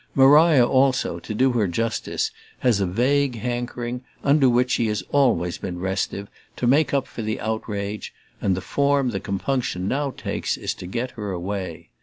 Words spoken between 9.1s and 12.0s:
the compunction now takes is to get her away.